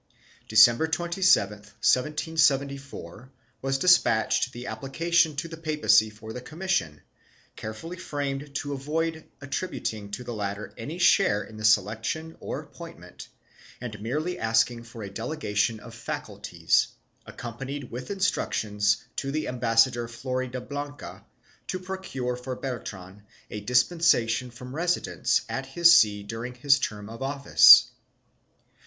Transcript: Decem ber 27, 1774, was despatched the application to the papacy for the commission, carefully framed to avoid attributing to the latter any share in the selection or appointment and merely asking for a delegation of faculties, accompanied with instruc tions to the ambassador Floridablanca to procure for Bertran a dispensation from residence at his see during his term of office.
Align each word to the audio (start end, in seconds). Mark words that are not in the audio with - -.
Decem 0.49 0.77
ber 0.79 0.87
27, 0.91 1.57
1774, 1.59 3.29
was 3.61 3.77
despatched 3.77 4.51
the 4.51 4.65
application 4.65 5.35
to 5.35 5.47
the 5.47 5.57
papacy 5.57 6.09
for 6.09 6.33
the 6.33 6.41
commission, 6.41 7.01
carefully 7.55 7.97
framed 7.97 8.55
to 8.55 8.73
avoid 8.73 9.23
attributing 9.41 10.09
to 10.09 10.23
the 10.23 10.33
latter 10.33 10.73
any 10.75 10.97
share 10.97 11.43
in 11.43 11.57
the 11.57 11.63
selection 11.63 12.35
or 12.39 12.61
appointment 12.61 13.27
and 13.79 14.01
merely 14.01 14.39
asking 14.39 14.81
for 14.81 15.03
a 15.03 15.09
delegation 15.11 15.79
of 15.79 15.93
faculties, 15.93 16.87
accompanied 17.27 17.91
with 17.91 18.07
instruc 18.09 18.53
tions 18.53 19.03
to 19.17 19.31
the 19.31 19.47
ambassador 19.47 20.07
Floridablanca 20.07 21.23
to 21.67 21.77
procure 21.77 22.35
for 22.35 22.55
Bertran 22.55 23.21
a 23.51 23.59
dispensation 23.59 24.49
from 24.49 24.75
residence 24.75 25.41
at 25.47 25.67
his 25.67 25.93
see 25.93 26.23
during 26.23 26.55
his 26.55 26.79
term 26.79 27.07
of 27.07 27.21
office. 27.21 27.91